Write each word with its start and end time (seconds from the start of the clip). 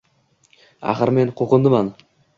Axir, 0.93 1.11
men— 1.19 1.33
Quvg‘indiman. 1.43 1.93